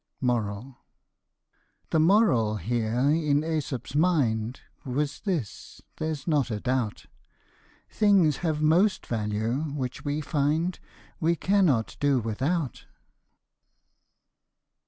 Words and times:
The 1.91 1.99
moral 1.99 2.55
here 2.55 3.01
in 3.01 3.41
^Esop's 3.41 3.93
mind 3.95 4.61
Was 4.83 5.19
this, 5.19 5.83
there's 5.97 6.25
not 6.27 6.49
a 6.49 6.59
doubt; 6.59 7.05
Things 7.87 8.37
have 8.37 8.63
most 8.63 9.05
value 9.05 9.59
which 9.61 10.03
we 10.03 10.19
find 10.19 10.79
We 11.19 11.35
cannot 11.35 11.97
do 11.99 12.17
without. 12.17 12.87